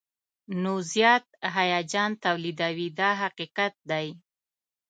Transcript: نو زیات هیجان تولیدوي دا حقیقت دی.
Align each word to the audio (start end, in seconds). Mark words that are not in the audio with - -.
نو 0.61 0.73
زیات 0.93 1.25
هیجان 1.55 2.11
تولیدوي 2.23 2.87
دا 2.99 3.09
حقیقت 3.21 3.73
دی. 3.89 4.07